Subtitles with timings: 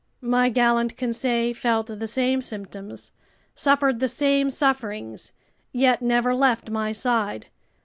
[0.23, 3.11] My gallant Conseil felt the same symptoms,
[3.53, 5.31] suffered the same sufferings,
[5.71, 7.49] yet never left my side.